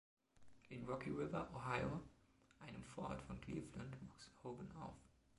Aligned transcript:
In 0.71 0.83
Rocky 0.87 1.11
River, 1.11 1.47
Ohio, 1.53 2.01
einem 2.59 2.83
Vorort 2.83 3.21
von 3.21 3.39
Cleveland, 3.39 3.93
wuchs 4.01 4.31
Hovan 4.43 4.71
auf. 4.81 4.95